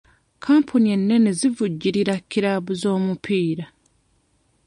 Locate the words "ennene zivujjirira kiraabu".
0.95-2.71